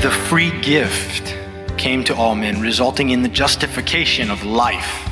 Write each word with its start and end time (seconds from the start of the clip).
The 0.00 0.12
free 0.28 0.52
gift 0.60 1.36
came 1.76 2.04
to 2.04 2.14
all 2.14 2.36
men, 2.36 2.60
resulting 2.60 3.10
in 3.10 3.22
the 3.22 3.28
justification 3.28 4.30
of 4.30 4.44
life. 4.44 5.10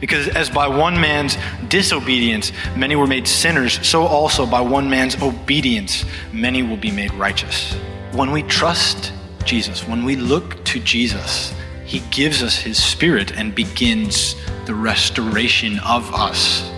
Because 0.00 0.26
as 0.26 0.50
by 0.50 0.66
one 0.66 1.00
man's 1.00 1.38
disobedience 1.68 2.50
many 2.76 2.96
were 2.96 3.06
made 3.06 3.28
sinners, 3.28 3.78
so 3.86 4.02
also 4.02 4.44
by 4.44 4.60
one 4.60 4.90
man's 4.90 5.22
obedience 5.22 6.04
many 6.32 6.64
will 6.64 6.76
be 6.76 6.90
made 6.90 7.14
righteous. 7.14 7.74
When 8.10 8.32
we 8.32 8.42
trust 8.42 9.12
Jesus, 9.44 9.86
when 9.86 10.04
we 10.04 10.16
look 10.16 10.64
to 10.64 10.80
Jesus, 10.80 11.54
he 11.84 12.00
gives 12.10 12.42
us 12.42 12.56
his 12.56 12.82
spirit 12.82 13.30
and 13.38 13.54
begins 13.54 14.34
the 14.66 14.74
restoration 14.74 15.78
of 15.86 16.12
us. 16.12 16.68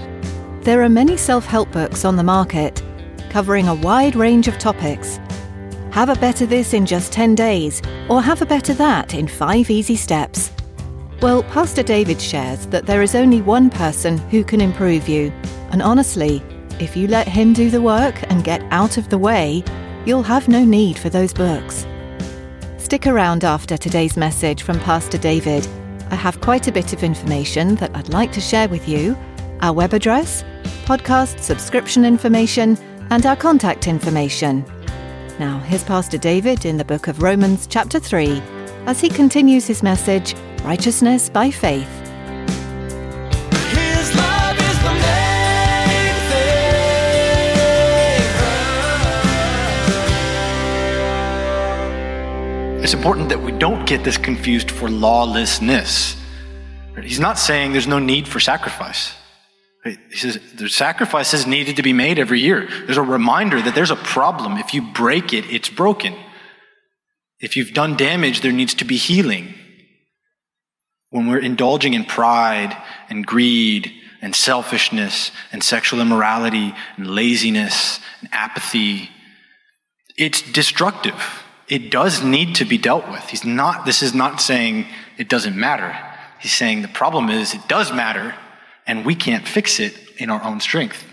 There 0.61 0.83
are 0.83 0.91
many 0.91 1.17
self 1.17 1.47
help 1.47 1.73
books 1.73 2.05
on 2.05 2.17
the 2.17 2.23
market 2.23 2.83
covering 3.31 3.67
a 3.67 3.75
wide 3.75 4.15
range 4.15 4.47
of 4.47 4.59
topics. 4.59 5.19
Have 5.93 6.09
a 6.09 6.15
better 6.15 6.47
this 6.47 6.73
in 6.73 6.87
just 6.87 7.13
10 7.13 7.35
days, 7.35 7.83
or 8.09 8.23
have 8.23 8.43
a 8.43 8.47
better 8.47 8.73
that 8.75 9.13
in 9.15 9.27
5 9.27 9.71
easy 9.71 9.97
steps. 9.97 10.53
Well, 11.21 11.43
Pastor 11.43 11.83
David 11.83 12.21
shares 12.23 12.67
that 12.69 12.87
there 12.87 13.03
is 13.03 13.17
only 13.17 13.43
one 13.43 13.71
person 13.71 14.17
who 14.17 14.45
can 14.45 14.61
improve 14.61 15.09
you, 15.09 15.33
and 15.73 15.83
honestly, 15.83 16.43
if 16.79 16.97
you 16.97 17.09
let 17.09 17.27
him 17.27 17.53
do 17.53 17.71
the 17.71 17.83
work 17.83 18.23
and 18.31 18.45
get 18.45 18.63
out 18.71 18.99
of 18.99 19.09
the 19.09 19.19
way, 19.19 19.65
you'll 20.07 20.23
have 20.23 20.49
no 20.49 20.65
need 20.65 20.97
for 20.97 21.11
those 21.11 21.35
books. 21.35 21.85
Stick 22.79 23.09
around 23.09 23.45
after 23.45 23.77
today's 23.77 24.17
message 24.17 24.63
from 24.63 24.79
Pastor 24.81 25.19
David. 25.19 25.67
I 26.11 26.15
have 26.15 26.41
quite 26.41 26.69
a 26.69 26.73
bit 26.73 26.93
of 26.93 27.03
information 27.03 27.75
that 27.77 27.95
I'd 27.97 28.09
like 28.09 28.31
to 28.33 28.41
share 28.41 28.69
with 28.69 28.89
you 28.89 29.19
our 29.61 29.73
web 29.73 29.93
address, 29.93 30.45
podcast 30.85 31.41
subscription 31.41 32.05
information, 32.05 32.79
and 33.11 33.27
our 33.27 33.37
contact 33.37 33.89
information. 33.89 34.65
Now, 35.41 35.59
here's 35.61 35.83
Pastor 35.83 36.19
David 36.19 36.67
in 36.67 36.77
the 36.77 36.85
book 36.85 37.09
of 37.09 37.23
Romans, 37.23 37.67
chapter 37.67 37.99
3, 37.99 38.43
as 38.85 39.01
he 39.01 39.09
continues 39.09 39.67
his 39.67 39.83
message 39.83 40.35
Righteousness 40.63 41.31
by 41.31 41.51
Faith. 41.51 41.89
His 43.73 44.15
love 44.15 44.59
is 44.59 44.79
the 44.83 44.93
main 45.01 46.15
thing. 52.69 52.85
It's 52.85 52.93
important 52.93 53.31
that 53.31 53.41
we 53.41 53.53
don't 53.53 53.87
get 53.87 54.05
this 54.05 54.19
confused 54.19 54.71
for 54.71 54.91
lawlessness. 54.91 56.17
He's 57.03 57.19
not 57.19 57.39
saying 57.39 57.73
there's 57.73 57.87
no 57.87 57.99
need 57.99 58.29
for 58.29 58.41
sacrifice. 58.41 59.15
He 59.85 59.97
says 60.17 60.39
there's 60.55 60.77
sacrifices 60.77 61.47
needed 61.47 61.77
to 61.77 61.83
be 61.83 61.95
made 61.95 62.19
every 62.19 62.41
year. 62.41 62.69
There's 62.85 62.99
a 62.99 63.03
reminder 63.03 63.63
that 63.63 63.75
there's 63.75 63.91
a 63.91 63.97
problem. 63.97 64.59
If 64.59 64.75
you 64.75 64.83
break 64.83 65.33
it, 65.33 65.47
it's 65.51 65.71
broken. 65.71 66.15
If 67.39 67.57
you've 67.57 67.73
done 67.73 67.97
damage, 67.97 68.43
there 68.43 68.53
needs 68.53 68.75
to 68.75 68.85
be 68.85 68.97
healing. 68.97 69.55
When 71.09 71.27
we're 71.27 71.39
indulging 71.39 71.95
in 71.95 72.05
pride 72.05 72.77
and 73.09 73.27
greed 73.27 73.91
and 74.21 74.37
selfishness 74.37 75.33
and 75.51 75.65
sexual 75.65 76.01
immorality 76.01 76.75
and 76.97 77.07
laziness 77.07 78.01
and 78.21 78.29
apathy, 78.33 79.09
it's 80.19 80.43
destructive. 80.43 81.43
It 81.69 81.91
does 81.91 82.23
need 82.23 82.57
to 82.57 82.67
be 82.67 82.77
dealt 82.77 83.09
with. 83.09 83.31
He's 83.31 83.45
not, 83.47 83.87
this 83.87 84.03
is 84.03 84.13
not 84.13 84.43
saying 84.43 84.87
it 85.17 85.31
doesn't 85.31 85.57
matter. 85.57 85.97
He's 86.39 86.53
saying 86.53 86.83
the 86.83 86.89
problem 86.89 87.31
is 87.31 87.55
it 87.55 87.67
does 87.67 87.91
matter 87.91 88.35
and 88.91 89.07
we 89.07 89.15
can't 89.15 89.47
fix 89.47 89.79
it 89.79 89.95
in 90.19 90.31
our 90.31 90.43
own 90.43 90.59
strength. 90.59 91.07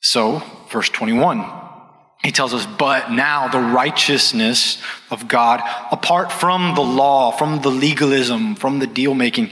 So, 0.00 0.40
verse 0.70 0.88
21, 0.88 1.44
he 2.22 2.30
tells 2.30 2.54
us, 2.54 2.64
But 2.66 3.10
now 3.10 3.48
the 3.48 3.58
righteousness 3.58 4.80
of 5.10 5.26
God, 5.26 5.60
apart 5.90 6.30
from 6.30 6.76
the 6.76 6.82
law, 6.82 7.32
from 7.32 7.62
the 7.62 7.68
legalism, 7.68 8.54
from 8.54 8.78
the 8.78 8.86
deal 8.86 9.12
making, 9.12 9.50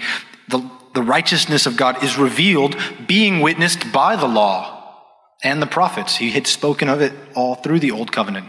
the, 0.48 0.70
the 0.94 1.02
righteousness 1.02 1.66
of 1.66 1.76
God 1.76 2.04
is 2.04 2.16
revealed, 2.16 2.76
being 3.08 3.40
witnessed 3.40 3.92
by 3.92 4.14
the 4.14 4.28
law 4.28 5.02
and 5.42 5.60
the 5.60 5.66
prophets. 5.66 6.18
He 6.18 6.30
had 6.30 6.46
spoken 6.46 6.88
of 6.88 7.00
it 7.00 7.12
all 7.34 7.56
through 7.56 7.80
the 7.80 7.90
Old 7.90 8.12
Covenant 8.12 8.46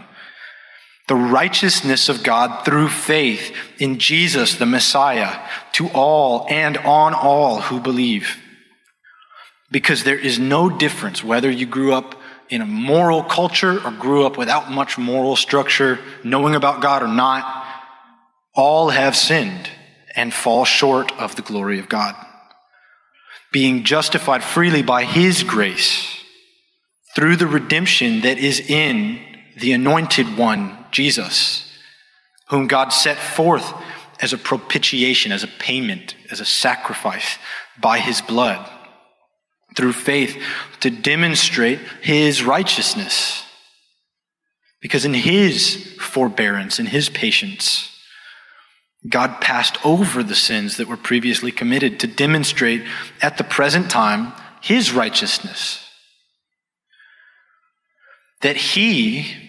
the 1.08 1.14
righteousness 1.14 2.08
of 2.08 2.22
God 2.22 2.64
through 2.64 2.88
faith 2.88 3.54
in 3.78 3.98
Jesus, 3.98 4.56
the 4.56 4.66
Messiah, 4.66 5.40
to 5.72 5.88
all 5.88 6.46
and 6.48 6.76
on 6.78 7.14
all 7.14 7.60
who 7.60 7.78
believe. 7.78 8.38
Because 9.70 10.04
there 10.04 10.18
is 10.18 10.38
no 10.38 10.68
difference 10.68 11.22
whether 11.22 11.50
you 11.50 11.66
grew 11.66 11.92
up 11.92 12.20
in 12.48 12.60
a 12.60 12.66
moral 12.66 13.22
culture 13.22 13.84
or 13.84 13.90
grew 13.90 14.24
up 14.24 14.36
without 14.36 14.70
much 14.70 14.98
moral 14.98 15.36
structure, 15.36 15.98
knowing 16.24 16.54
about 16.54 16.80
God 16.80 17.02
or 17.02 17.08
not, 17.08 17.64
all 18.54 18.90
have 18.90 19.16
sinned 19.16 19.68
and 20.14 20.32
fall 20.32 20.64
short 20.64 21.12
of 21.20 21.36
the 21.36 21.42
glory 21.42 21.78
of 21.78 21.88
God. 21.88 22.14
Being 23.52 23.84
justified 23.84 24.42
freely 24.42 24.82
by 24.82 25.04
His 25.04 25.42
grace 25.42 26.24
through 27.14 27.36
the 27.36 27.46
redemption 27.46 28.22
that 28.22 28.38
is 28.38 28.60
in 28.60 29.20
the 29.56 29.72
anointed 29.72 30.36
one, 30.36 30.76
Jesus, 30.90 31.70
whom 32.48 32.66
God 32.66 32.90
set 32.90 33.16
forth 33.16 33.72
as 34.20 34.32
a 34.32 34.38
propitiation, 34.38 35.32
as 35.32 35.42
a 35.42 35.48
payment, 35.48 36.14
as 36.30 36.40
a 36.40 36.44
sacrifice 36.44 37.38
by 37.80 37.98
his 37.98 38.20
blood, 38.20 38.70
through 39.74 39.92
faith 39.92 40.42
to 40.80 40.90
demonstrate 40.90 41.78
his 42.02 42.42
righteousness. 42.42 43.44
Because 44.80 45.04
in 45.04 45.14
his 45.14 45.96
forbearance, 45.98 46.78
in 46.78 46.86
his 46.86 47.08
patience, 47.08 47.90
God 49.08 49.40
passed 49.40 49.84
over 49.84 50.22
the 50.22 50.34
sins 50.34 50.76
that 50.76 50.88
were 50.88 50.96
previously 50.96 51.52
committed 51.52 52.00
to 52.00 52.06
demonstrate 52.06 52.82
at 53.22 53.38
the 53.38 53.44
present 53.44 53.90
time 53.90 54.32
his 54.60 54.92
righteousness. 54.92 55.82
That 58.42 58.56
he 58.56 59.45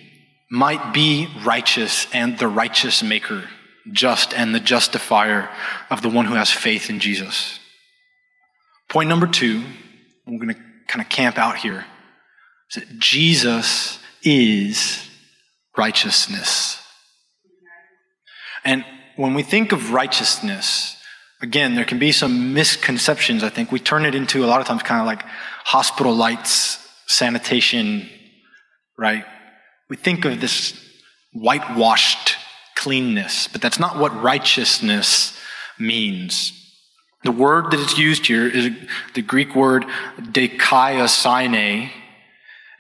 might 0.50 0.94
be 0.94 1.28
righteous 1.44 2.08
and 2.14 2.38
the 2.38 2.48
righteous 2.48 3.04
maker, 3.04 3.44
just 3.92 4.34
and 4.34 4.56
the 4.56 4.60
justifier 4.60 5.50
of 5.90 6.02
the 6.02 6.10
one 6.10 6.26
who 6.26 6.36
has 6.36 6.52
faith 6.52 6.90
in 6.90 7.00
Jesus. 7.00 7.60
Point 8.90 9.10
number 9.10 9.28
two, 9.28 9.64
we're 10.26 10.38
going 10.38 10.54
to 10.54 10.62
kind 10.88 11.02
of 11.02 11.10
camp 11.10 11.38
out 11.38 11.58
here, 11.58 11.86
is 12.70 12.76
that 12.76 13.00
Jesus 13.00 14.00
is 14.24 15.10
righteousness. 15.78 16.82
And 18.64 18.86
when 19.16 19.34
we 19.34 19.44
think 19.44 19.72
of 19.72 19.92
righteousness, 19.92 20.98
again, 21.42 21.76
there 21.76 21.86
can 21.86 22.00
be 22.00 22.12
some 22.12 22.54
misconceptions, 22.54 23.44
I 23.44 23.50
think. 23.50 23.72
We 23.72 23.80
turn 23.80 24.06
it 24.06 24.16
into 24.16 24.44
a 24.44 24.48
lot 24.48 24.62
of 24.62 24.68
times 24.68 24.84
kind 24.84 25.02
of 25.02 25.08
like 25.08 25.24
hospital 25.66 26.16
lights, 26.16 26.80
sanitation, 27.08 28.10
right? 28.98 29.26
We 29.90 29.96
think 29.96 30.26
of 30.26 30.42
this 30.42 30.74
whitewashed 31.34 32.36
cleanness, 32.76 33.48
but 33.48 33.62
that's 33.62 33.80
not 33.80 33.98
what 33.98 34.22
righteousness 34.22 35.38
means. 35.80 36.54
The 37.24 37.32
word 37.32 37.72
that 37.72 37.80
is 37.80 37.98
used 37.98 38.28
here 38.28 38.48
is 38.48 38.72
the 39.14 39.22
Greek 39.22 39.56
word 39.56 39.86
dikaiosine, 40.18 41.90
and 41.90 41.92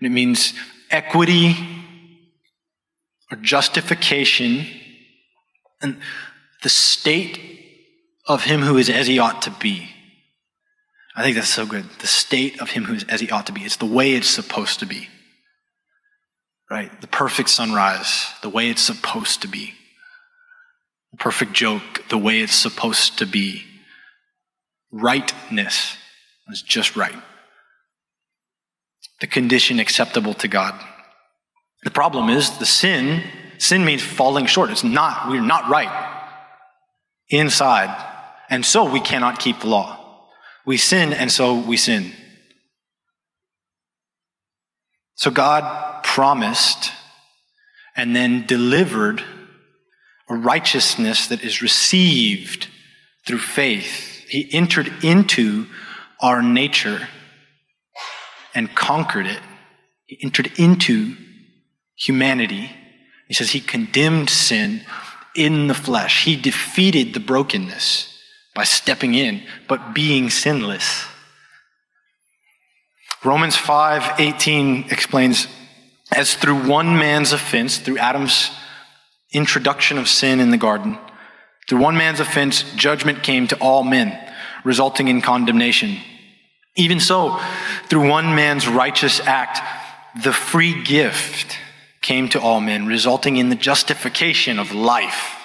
it 0.01 0.12
means 0.12 0.54
equity 0.92 1.56
or 3.31 3.38
justification 3.38 4.68
and 5.81 5.98
the 6.63 6.69
state 6.69 7.39
of 8.25 8.44
him 8.44 8.62
who 8.62 8.77
is 8.77 8.89
as 8.89 9.07
he 9.07 9.19
ought 9.19 9.42
to 9.44 9.51
be. 9.51 9.89
I 11.15 11.24
think 11.24 11.36
that's 11.36 11.50
so 11.50 11.65
good. 11.65 11.86
The 12.00 12.07
state 12.07 12.62
of 12.62 12.69
him 12.69 12.86
who 12.86 12.94
is 12.94 13.04
as 13.06 13.19
he 13.19 13.31
ought 13.31 13.48
to 13.48 13.54
be. 13.54 13.62
It's 13.62 13.77
the 13.77 13.86
way 13.86 14.13
it's 14.13 14.30
supposed 14.30 14.80
to 14.80 14.86
be. 14.86 15.07
Right? 16.69 17.02
The 17.02 17.08
perfect 17.08 17.50
sunrise, 17.50 18.28
the 18.42 18.50
way 18.50 18.69
it's 18.69 18.81
supposed 18.81 19.42
to 19.42 19.48
be. 19.48 19.74
The 21.12 21.18
perfect 21.18 21.54
joke, 21.54 22.04
the 22.10 22.18
way 22.18 22.42
it's 22.42 22.56
supposed 22.56 23.19
to 23.19 23.25
be. 23.25 23.64
Rightness 24.92 25.98
is 26.50 26.62
just 26.62 26.96
right. 26.96 27.16
The 29.22 29.28
condition 29.28 29.80
acceptable 29.80 30.34
to 30.36 30.48
God. 30.48 30.80
The 31.84 31.92
problem 31.92 32.30
is 32.30 32.58
the 32.58 32.66
sin, 32.66 33.24
sin 33.58 33.86
means 33.86 34.04
falling 34.04 34.46
short. 34.46 34.69
It's 34.69 34.84
not, 34.84 35.30
we're 35.30 35.42
not 35.42 35.69
right 35.69 36.08
inside. 37.30 37.96
And 38.50 38.66
so 38.66 38.90
we 38.90 39.00
cannot 39.00 39.40
keep 39.40 39.60
the 39.60 39.68
law. 39.68 40.25
We 40.66 40.78
sin, 40.78 41.14
and 41.14 41.31
so 41.31 41.60
we 41.60 41.78
sin. 41.78 42.12
So 45.18 45.31
God 45.31 46.04
promised 46.04 46.92
and 47.96 48.16
then 48.16 48.46
delivered 48.46 49.24
a 50.30 50.36
righteousness 50.36 51.28
that 51.28 51.44
is 51.44 51.62
received 51.62 52.68
through 53.25 53.40
faith. 53.40 54.25
He 54.30 54.48
entered 54.54 55.04
into 55.04 55.66
our 56.22 56.44
nature 56.44 57.08
and 58.54 58.75
conquered 58.75 59.25
it. 59.25 59.40
He 60.06 60.19
entered 60.24 60.52
into 60.58 61.16
humanity. 61.96 62.72
He 63.28 63.34
says 63.34 63.52
he 63.52 63.60
condemned 63.60 64.30
sin 64.30 64.86
in 65.36 65.68
the 65.68 65.74
flesh. 65.74 66.25
He 66.25 66.36
defeated 66.36 67.14
the 67.14 67.19
brokenness 67.19 68.14
by 68.54 68.66
stepping 68.66 69.16
in, 69.16 69.42
but 69.68 69.96
being 69.96 70.30
sinless. 70.30 71.06
Romans 73.28 73.58
5:18 73.58 74.90
explains 74.90 75.48
as 76.14 76.36
through 76.36 76.66
one 76.66 76.98
man's 76.98 77.34
offense, 77.34 77.78
through 77.78 77.98
Adam's 77.98 78.52
introduction 79.34 79.98
of 79.98 80.08
sin 80.08 80.40
in 80.40 80.50
the 80.50 80.58
garden, 80.58 80.98
through 81.68 81.80
one 81.80 81.98
man's 81.98 82.22
offense, 82.22 82.64
judgment 82.78 83.24
came 83.24 83.46
to 83.46 83.58
all 83.58 83.84
men, 83.84 84.18
resulting 84.64 85.10
in 85.10 85.20
condemnation. 85.20 86.00
Even 86.78 87.02
so, 87.02 87.38
through 87.90 88.08
one 88.08 88.34
man's 88.34 88.66
righteous 88.66 89.20
act, 89.20 89.60
the 90.24 90.32
free 90.32 90.82
gift 90.84 91.58
came 92.02 92.30
to 92.30 92.40
all 92.40 92.62
men, 92.62 92.88
resulting 92.88 93.36
in 93.36 93.50
the 93.50 93.56
justification 93.56 94.58
of 94.58 94.72
life. 94.72 95.37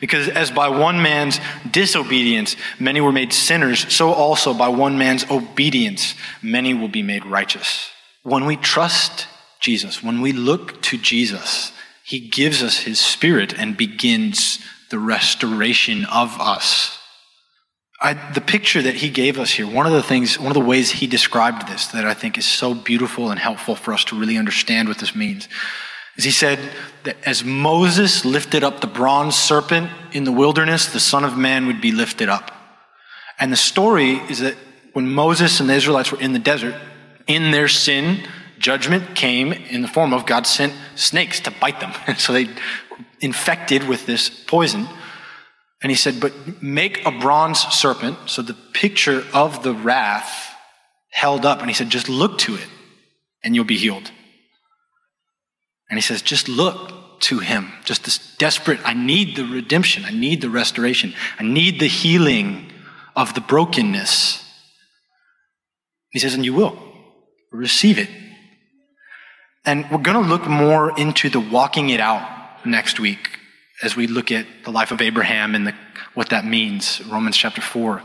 Because 0.00 0.28
as 0.28 0.50
by 0.50 0.68
one 0.68 1.00
man's 1.00 1.40
disobedience 1.70 2.56
many 2.78 3.00
were 3.00 3.12
made 3.12 3.32
sinners, 3.32 3.92
so 3.92 4.12
also 4.12 4.52
by 4.52 4.68
one 4.68 4.98
man's 4.98 5.24
obedience 5.30 6.14
many 6.42 6.74
will 6.74 6.88
be 6.88 7.02
made 7.02 7.24
righteous. 7.24 7.90
When 8.22 8.44
we 8.44 8.56
trust 8.56 9.26
Jesus, 9.60 10.02
when 10.02 10.20
we 10.20 10.32
look 10.32 10.82
to 10.82 10.98
Jesus, 10.98 11.72
he 12.04 12.20
gives 12.20 12.62
us 12.62 12.78
his 12.78 13.00
spirit 13.00 13.58
and 13.58 13.76
begins 13.76 14.58
the 14.90 14.98
restoration 14.98 16.04
of 16.04 16.40
us. 16.40 16.98
I, 18.00 18.12
the 18.32 18.42
picture 18.42 18.82
that 18.82 18.96
he 18.96 19.08
gave 19.08 19.38
us 19.38 19.50
here, 19.50 19.66
one 19.66 19.86
of 19.86 19.92
the 19.92 20.02
things, 20.02 20.38
one 20.38 20.48
of 20.48 20.54
the 20.54 20.60
ways 20.60 20.90
he 20.90 21.06
described 21.06 21.66
this 21.66 21.86
that 21.88 22.04
I 22.04 22.12
think 22.12 22.36
is 22.36 22.44
so 22.44 22.74
beautiful 22.74 23.30
and 23.30 23.40
helpful 23.40 23.74
for 23.74 23.94
us 23.94 24.04
to 24.04 24.18
really 24.18 24.36
understand 24.36 24.88
what 24.88 24.98
this 24.98 25.16
means 25.16 25.48
is 26.16 26.24
he 26.24 26.30
said 26.30 26.58
that 27.04 27.16
as 27.24 27.44
Moses 27.44 28.24
lifted 28.24 28.64
up 28.64 28.80
the 28.80 28.86
bronze 28.86 29.36
serpent 29.36 29.90
in 30.12 30.24
the 30.24 30.32
wilderness, 30.32 30.86
the 30.86 31.00
Son 31.00 31.24
of 31.24 31.36
Man 31.36 31.66
would 31.66 31.80
be 31.80 31.92
lifted 31.92 32.28
up. 32.28 32.52
And 33.38 33.52
the 33.52 33.56
story 33.56 34.12
is 34.30 34.40
that 34.40 34.56
when 34.94 35.10
Moses 35.10 35.60
and 35.60 35.68
the 35.68 35.74
Israelites 35.74 36.10
were 36.10 36.20
in 36.20 36.32
the 36.32 36.38
desert, 36.38 36.74
in 37.26 37.50
their 37.50 37.68
sin, 37.68 38.20
judgment 38.58 39.14
came 39.14 39.52
in 39.52 39.82
the 39.82 39.88
form 39.88 40.14
of 40.14 40.24
God 40.24 40.46
sent 40.46 40.72
snakes 40.94 41.40
to 41.40 41.50
bite 41.50 41.80
them. 41.80 41.92
And 42.06 42.18
so 42.18 42.32
they 42.32 42.48
infected 43.20 43.86
with 43.86 44.06
this 44.06 44.28
poison. 44.28 44.88
And 45.82 45.90
he 45.90 45.96
said, 45.96 46.20
But 46.20 46.62
make 46.62 47.04
a 47.04 47.10
bronze 47.10 47.58
serpent, 47.58 48.16
so 48.26 48.40
the 48.40 48.56
picture 48.72 49.24
of 49.34 49.62
the 49.62 49.74
wrath 49.74 50.54
held 51.10 51.44
up. 51.44 51.60
And 51.60 51.68
he 51.68 51.74
said, 51.74 51.90
Just 51.90 52.08
look 52.08 52.38
to 52.38 52.54
it, 52.54 52.66
and 53.44 53.54
you'll 53.54 53.64
be 53.64 53.76
healed. 53.76 54.10
And 55.88 55.96
he 55.98 56.02
says, 56.02 56.22
just 56.22 56.48
look 56.48 57.20
to 57.20 57.38
him. 57.38 57.72
Just 57.84 58.04
this 58.04 58.36
desperate, 58.36 58.80
I 58.84 58.94
need 58.94 59.36
the 59.36 59.44
redemption. 59.44 60.04
I 60.04 60.10
need 60.10 60.40
the 60.40 60.50
restoration. 60.50 61.14
I 61.38 61.44
need 61.44 61.80
the 61.80 61.86
healing 61.86 62.72
of 63.14 63.34
the 63.34 63.40
brokenness. 63.40 64.42
He 66.10 66.18
says, 66.18 66.34
and 66.34 66.44
you 66.44 66.54
will 66.54 66.78
receive 67.52 67.98
it. 67.98 68.08
And 69.64 69.90
we're 69.90 69.98
going 69.98 70.22
to 70.22 70.28
look 70.28 70.46
more 70.46 70.96
into 70.98 71.28
the 71.28 71.40
walking 71.40 71.90
it 71.90 72.00
out 72.00 72.64
next 72.64 73.00
week 73.00 73.38
as 73.82 73.96
we 73.96 74.06
look 74.06 74.30
at 74.30 74.46
the 74.64 74.70
life 74.70 74.92
of 74.92 75.00
Abraham 75.00 75.54
and 75.54 75.66
the, 75.66 75.74
what 76.14 76.30
that 76.30 76.44
means, 76.44 77.04
Romans 77.06 77.36
chapter 77.36 77.60
4. 77.60 78.02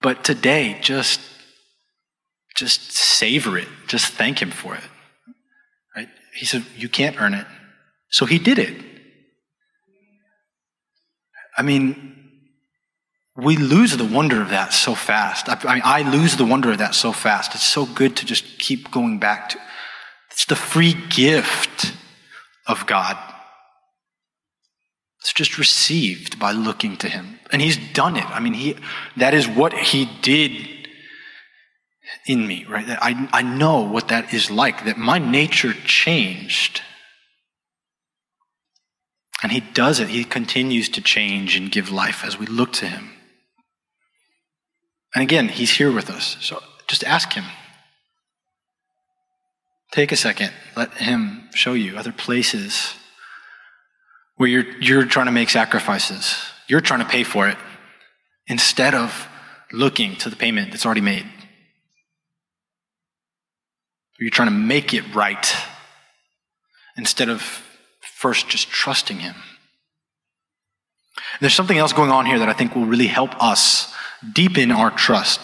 But 0.00 0.24
today, 0.24 0.78
just, 0.80 1.20
just 2.56 2.92
savor 2.92 3.56
it. 3.56 3.68
Just 3.86 4.12
thank 4.12 4.42
him 4.42 4.50
for 4.50 4.74
it. 4.74 4.82
He 6.34 6.46
said, 6.46 6.64
You 6.76 6.88
can't 6.88 7.20
earn 7.20 7.34
it. 7.34 7.46
So 8.10 8.26
he 8.26 8.38
did 8.38 8.58
it. 8.58 8.76
I 11.56 11.62
mean, 11.62 12.12
we 13.36 13.56
lose 13.56 13.96
the 13.96 14.04
wonder 14.04 14.42
of 14.42 14.50
that 14.50 14.72
so 14.72 14.94
fast. 14.94 15.48
I, 15.48 15.58
I 15.64 15.74
mean, 15.74 15.82
I 15.84 16.02
lose 16.02 16.36
the 16.36 16.44
wonder 16.44 16.70
of 16.70 16.78
that 16.78 16.94
so 16.94 17.12
fast. 17.12 17.54
It's 17.54 17.64
so 17.64 17.86
good 17.86 18.16
to 18.16 18.26
just 18.26 18.58
keep 18.58 18.90
going 18.90 19.18
back 19.18 19.50
to. 19.50 19.58
It's 20.30 20.46
the 20.46 20.56
free 20.56 20.94
gift 21.10 21.94
of 22.66 22.86
God. 22.86 23.16
It's 25.20 25.32
just 25.32 25.56
received 25.56 26.38
by 26.38 26.52
looking 26.52 26.96
to 26.98 27.08
Him, 27.08 27.38
and 27.50 27.62
He's 27.62 27.78
done 27.92 28.16
it. 28.16 28.28
I 28.28 28.40
mean, 28.40 28.54
He 28.54 28.76
that 29.16 29.34
is 29.34 29.46
what 29.46 29.72
He 29.72 30.10
did 30.20 30.81
in 32.26 32.46
me, 32.46 32.64
right? 32.68 32.86
That 32.86 33.02
I, 33.02 33.28
I 33.32 33.42
know 33.42 33.82
what 33.82 34.08
that 34.08 34.32
is 34.32 34.50
like, 34.50 34.84
that 34.84 34.96
my 34.96 35.18
nature 35.18 35.72
changed. 35.72 36.82
And 39.42 39.50
he 39.50 39.60
does 39.60 39.98
it. 39.98 40.08
He 40.08 40.24
continues 40.24 40.88
to 40.90 41.00
change 41.00 41.56
and 41.56 41.70
give 41.70 41.90
life 41.90 42.24
as 42.24 42.38
we 42.38 42.46
look 42.46 42.72
to 42.74 42.86
him. 42.86 43.10
And 45.14 45.22
again, 45.22 45.48
he's 45.48 45.72
here 45.72 45.92
with 45.92 46.08
us. 46.08 46.36
So 46.40 46.62
just 46.86 47.04
ask 47.04 47.32
him. 47.32 47.44
Take 49.90 50.12
a 50.12 50.16
second. 50.16 50.52
Let 50.76 50.94
him 50.94 51.48
show 51.54 51.74
you 51.74 51.98
other 51.98 52.12
places 52.12 52.94
where 54.36 54.48
you're, 54.48 54.70
you're 54.80 55.04
trying 55.04 55.26
to 55.26 55.32
make 55.32 55.50
sacrifices. 55.50 56.36
You're 56.66 56.80
trying 56.80 57.00
to 57.00 57.06
pay 57.06 57.24
for 57.24 57.48
it 57.48 57.58
instead 58.46 58.94
of 58.94 59.28
looking 59.70 60.16
to 60.16 60.30
the 60.30 60.36
payment 60.36 60.70
that's 60.70 60.86
already 60.86 61.02
made. 61.02 61.26
You're 64.22 64.30
trying 64.30 64.48
to 64.48 64.54
make 64.54 64.94
it 64.94 65.14
right 65.14 65.54
instead 66.96 67.28
of 67.28 67.42
first 68.00 68.48
just 68.48 68.70
trusting 68.70 69.18
Him. 69.18 69.34
There's 71.40 71.54
something 71.54 71.76
else 71.76 71.92
going 71.92 72.10
on 72.12 72.26
here 72.26 72.38
that 72.38 72.48
I 72.48 72.52
think 72.52 72.76
will 72.76 72.86
really 72.86 73.08
help 73.08 73.34
us 73.42 73.92
deepen 74.32 74.70
our 74.70 74.90
trust. 74.90 75.40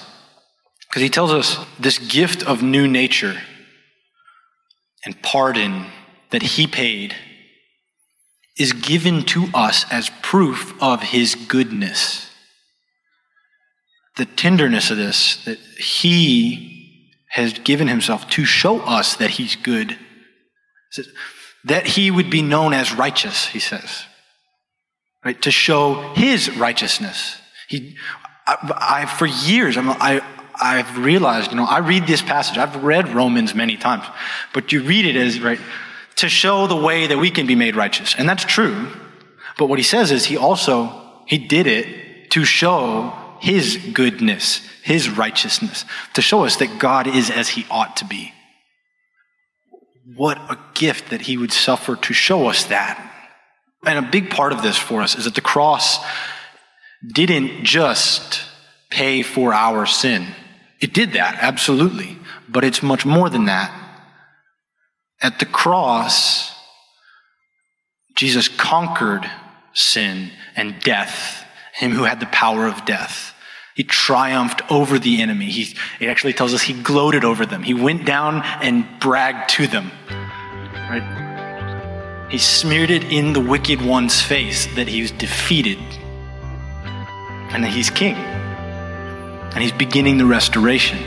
Because 0.88 1.02
he 1.02 1.08
tells 1.08 1.32
us 1.32 1.58
this 1.78 1.98
gift 1.98 2.44
of 2.44 2.62
new 2.62 2.86
nature 2.86 3.36
and 5.04 5.20
pardon 5.22 5.86
that 6.30 6.42
he 6.42 6.66
paid 6.66 7.16
is 8.56 8.72
given 8.72 9.24
to 9.24 9.48
us 9.54 9.84
as 9.90 10.10
proof 10.22 10.72
of 10.80 11.02
his 11.02 11.34
goodness. 11.34 12.30
The 14.16 14.24
tenderness 14.24 14.90
of 14.90 14.96
this, 14.96 15.44
that 15.44 15.58
he 15.58 16.77
has 17.28 17.52
given 17.52 17.88
himself 17.88 18.28
to 18.30 18.44
show 18.44 18.80
us 18.80 19.16
that 19.16 19.30
he's 19.30 19.56
good. 19.56 19.98
That 21.64 21.86
he 21.86 22.10
would 22.10 22.30
be 22.30 22.42
known 22.42 22.72
as 22.72 22.92
righteous, 22.92 23.46
he 23.46 23.58
says. 23.58 24.04
Right? 25.24 25.40
To 25.42 25.50
show 25.50 26.14
his 26.14 26.56
righteousness. 26.56 27.40
He, 27.68 27.96
I, 28.46 29.02
I 29.02 29.06
for 29.06 29.26
years, 29.26 29.76
I'm, 29.76 29.90
I, 29.90 30.22
I've 30.60 30.98
realized, 30.98 31.50
you 31.50 31.56
know, 31.56 31.64
I 31.64 31.78
read 31.78 32.06
this 32.06 32.22
passage. 32.22 32.56
I've 32.56 32.82
read 32.82 33.14
Romans 33.14 33.54
many 33.54 33.76
times, 33.76 34.04
but 34.52 34.72
you 34.72 34.82
read 34.82 35.04
it 35.04 35.16
as, 35.16 35.40
right, 35.40 35.60
to 36.16 36.28
show 36.28 36.66
the 36.66 36.76
way 36.76 37.06
that 37.06 37.18
we 37.18 37.30
can 37.30 37.46
be 37.46 37.54
made 37.54 37.76
righteous. 37.76 38.14
And 38.16 38.28
that's 38.28 38.44
true. 38.44 38.88
But 39.56 39.66
what 39.66 39.78
he 39.78 39.84
says 39.84 40.10
is 40.10 40.24
he 40.24 40.36
also, 40.36 41.22
he 41.26 41.38
did 41.38 41.66
it 41.66 42.30
to 42.30 42.44
show 42.44 43.12
his 43.40 43.76
goodness, 43.92 44.66
his 44.88 45.10
righteousness, 45.10 45.84
to 46.14 46.22
show 46.22 46.46
us 46.46 46.56
that 46.56 46.78
God 46.78 47.06
is 47.06 47.30
as 47.30 47.50
he 47.50 47.66
ought 47.70 47.98
to 47.98 48.06
be. 48.06 48.32
What 50.16 50.38
a 50.38 50.58
gift 50.72 51.10
that 51.10 51.20
he 51.20 51.36
would 51.36 51.52
suffer 51.52 51.94
to 51.94 52.14
show 52.14 52.48
us 52.48 52.64
that. 52.64 52.96
And 53.84 53.98
a 53.98 54.10
big 54.10 54.30
part 54.30 54.54
of 54.54 54.62
this 54.62 54.78
for 54.78 55.02
us 55.02 55.14
is 55.14 55.26
that 55.26 55.34
the 55.34 55.42
cross 55.42 56.02
didn't 57.06 57.64
just 57.64 58.40
pay 58.88 59.20
for 59.22 59.52
our 59.52 59.84
sin. 59.84 60.26
It 60.80 60.94
did 60.94 61.12
that, 61.12 61.36
absolutely. 61.42 62.16
But 62.48 62.64
it's 62.64 62.82
much 62.82 63.04
more 63.04 63.28
than 63.28 63.44
that. 63.44 63.70
At 65.20 65.38
the 65.38 65.44
cross, 65.44 66.54
Jesus 68.16 68.48
conquered 68.48 69.30
sin 69.74 70.30
and 70.56 70.80
death, 70.80 71.44
him 71.74 71.92
who 71.92 72.04
had 72.04 72.20
the 72.20 72.26
power 72.26 72.66
of 72.66 72.86
death. 72.86 73.34
He 73.78 73.84
triumphed 73.84 74.72
over 74.72 74.98
the 74.98 75.22
enemy. 75.22 75.44
He, 75.44 75.76
it 76.00 76.08
actually 76.08 76.32
tells 76.32 76.52
us 76.52 76.62
he 76.62 76.72
gloated 76.82 77.22
over 77.22 77.46
them. 77.46 77.62
He 77.62 77.74
went 77.74 78.04
down 78.04 78.42
and 78.60 78.84
bragged 78.98 79.50
to 79.50 79.68
them. 79.68 79.92
Right? 80.90 82.26
He 82.28 82.38
smeared 82.38 82.90
it 82.90 83.04
in 83.04 83.34
the 83.34 83.40
wicked 83.40 83.80
one's 83.80 84.20
face 84.20 84.66
that 84.74 84.88
he 84.88 85.00
was 85.00 85.12
defeated 85.12 85.78
and 87.52 87.62
that 87.62 87.70
he's 87.70 87.88
king. 87.88 88.16
And 88.16 89.62
he's 89.62 89.70
beginning 89.70 90.18
the 90.18 90.26
restoration. 90.26 90.98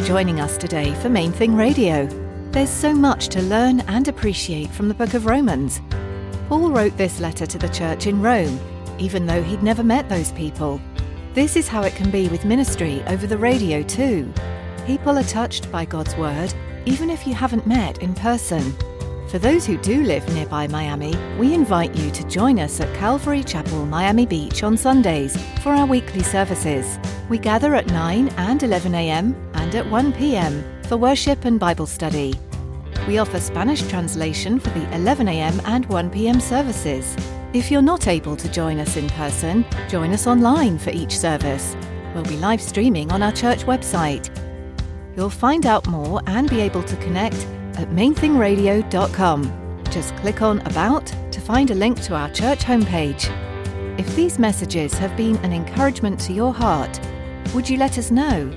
For 0.00 0.06
joining 0.06 0.40
us 0.40 0.56
today 0.56 0.94
for 0.94 1.10
Main 1.10 1.30
Thing 1.30 1.54
Radio. 1.54 2.06
There's 2.52 2.70
so 2.70 2.94
much 2.94 3.28
to 3.28 3.42
learn 3.42 3.80
and 3.80 4.08
appreciate 4.08 4.70
from 4.70 4.88
the 4.88 4.94
book 4.94 5.12
of 5.12 5.26
Romans. 5.26 5.82
Paul 6.48 6.70
wrote 6.70 6.96
this 6.96 7.20
letter 7.20 7.44
to 7.44 7.58
the 7.58 7.68
church 7.68 8.06
in 8.06 8.22
Rome, 8.22 8.58
even 8.98 9.26
though 9.26 9.42
he'd 9.42 9.62
never 9.62 9.82
met 9.82 10.08
those 10.08 10.32
people. 10.32 10.80
This 11.34 11.54
is 11.54 11.68
how 11.68 11.82
it 11.82 11.96
can 11.96 12.10
be 12.10 12.28
with 12.28 12.46
ministry 12.46 13.02
over 13.08 13.26
the 13.26 13.36
radio, 13.36 13.82
too. 13.82 14.32
People 14.86 15.18
are 15.18 15.24
touched 15.24 15.70
by 15.70 15.84
God's 15.84 16.16
word, 16.16 16.54
even 16.86 17.10
if 17.10 17.26
you 17.26 17.34
haven't 17.34 17.66
met 17.66 17.98
in 17.98 18.14
person. 18.14 18.74
For 19.28 19.38
those 19.38 19.66
who 19.66 19.76
do 19.76 20.02
live 20.02 20.26
nearby 20.32 20.66
Miami, 20.66 21.14
we 21.38 21.52
invite 21.52 21.94
you 21.94 22.10
to 22.12 22.26
join 22.26 22.58
us 22.58 22.80
at 22.80 22.92
Calvary 22.96 23.44
Chapel, 23.44 23.84
Miami 23.84 24.24
Beach 24.24 24.62
on 24.62 24.78
Sundays 24.78 25.36
for 25.62 25.72
our 25.72 25.86
weekly 25.86 26.22
services. 26.22 26.98
We 27.28 27.38
gather 27.38 27.74
at 27.74 27.86
9 27.88 28.28
and 28.28 28.62
11 28.62 28.94
a.m. 28.94 29.49
and 29.70 29.86
at 29.86 29.90
1 29.92 30.12
p.m. 30.14 30.64
for 30.88 30.96
worship 30.96 31.44
and 31.44 31.60
Bible 31.60 31.86
study. 31.86 32.34
We 33.06 33.18
offer 33.18 33.38
Spanish 33.38 33.86
translation 33.86 34.58
for 34.58 34.70
the 34.70 34.94
11 34.96 35.28
a.m. 35.28 35.60
and 35.64 35.86
1 35.86 36.10
p.m. 36.10 36.40
services. 36.40 37.16
If 37.52 37.70
you're 37.70 37.80
not 37.80 38.08
able 38.08 38.34
to 38.34 38.50
join 38.50 38.80
us 38.80 38.96
in 38.96 39.08
person, 39.10 39.64
join 39.88 40.12
us 40.12 40.26
online 40.26 40.76
for 40.76 40.90
each 40.90 41.16
service. 41.16 41.76
We'll 42.12 42.24
be 42.24 42.36
live 42.38 42.60
streaming 42.60 43.12
on 43.12 43.22
our 43.22 43.30
church 43.30 43.60
website. 43.60 44.28
You'll 45.16 45.30
find 45.30 45.64
out 45.66 45.86
more 45.86 46.20
and 46.26 46.50
be 46.50 46.60
able 46.60 46.82
to 46.82 46.96
connect 46.96 47.36
at 47.78 47.90
mainthingradio.com. 47.90 49.84
Just 49.84 50.16
click 50.16 50.42
on 50.42 50.58
About 50.62 51.06
to 51.30 51.40
find 51.40 51.70
a 51.70 51.76
link 51.76 52.02
to 52.02 52.16
our 52.16 52.30
church 52.30 52.64
homepage. 52.64 53.30
If 54.00 54.16
these 54.16 54.36
messages 54.36 54.94
have 54.94 55.16
been 55.16 55.36
an 55.44 55.52
encouragement 55.52 56.18
to 56.22 56.32
your 56.32 56.52
heart, 56.52 56.98
would 57.54 57.70
you 57.70 57.76
let 57.76 57.98
us 57.98 58.10
know? 58.10 58.50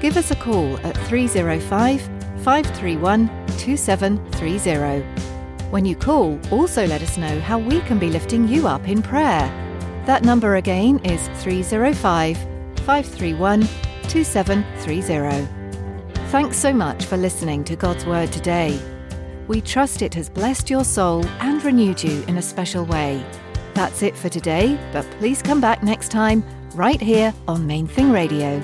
Give 0.00 0.16
us 0.16 0.30
a 0.30 0.36
call 0.36 0.76
at 0.86 0.96
305 1.08 2.00
531 2.42 3.28
2730. 3.58 5.02
When 5.70 5.84
you 5.84 5.96
call, 5.96 6.38
also 6.50 6.86
let 6.86 7.02
us 7.02 7.16
know 7.16 7.40
how 7.40 7.58
we 7.58 7.80
can 7.80 7.98
be 7.98 8.10
lifting 8.10 8.46
you 8.46 8.68
up 8.68 8.86
in 8.86 9.02
prayer. 9.02 9.48
That 10.04 10.22
number 10.22 10.56
again 10.56 11.00
is 11.04 11.28
305 11.42 12.36
531 12.36 13.62
2730. 14.08 15.48
Thanks 16.30 16.56
so 16.56 16.72
much 16.72 17.04
for 17.06 17.16
listening 17.16 17.64
to 17.64 17.74
God's 17.74 18.04
Word 18.04 18.30
today. 18.30 18.78
We 19.48 19.60
trust 19.60 20.02
it 20.02 20.14
has 20.14 20.28
blessed 20.28 20.68
your 20.68 20.84
soul 20.84 21.24
and 21.40 21.64
renewed 21.64 22.02
you 22.02 22.22
in 22.24 22.36
a 22.36 22.42
special 22.42 22.84
way. 22.84 23.24
That's 23.74 24.02
it 24.02 24.16
for 24.16 24.28
today, 24.28 24.78
but 24.92 25.08
please 25.18 25.40
come 25.40 25.60
back 25.60 25.82
next 25.82 26.10
time, 26.10 26.44
right 26.74 27.00
here 27.00 27.32
on 27.48 27.66
Main 27.66 27.86
Thing 27.86 28.12
Radio. 28.12 28.60